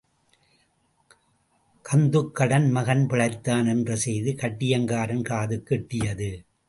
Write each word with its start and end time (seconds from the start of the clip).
கந்துக்கடன் 1.85 2.71
மகன் 2.71 3.07
பிழைத்தான் 3.07 3.67
என்ற 3.67 3.95
செய்தி 3.95 4.33
கட்டியங்காரன் 4.33 5.21
காதுக்கு 5.21 5.75
எட்டியது. 5.75 6.31